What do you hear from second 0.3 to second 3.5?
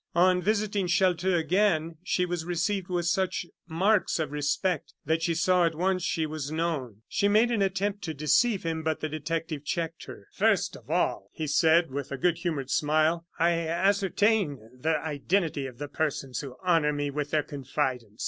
visiting Chelteux again, she was received with such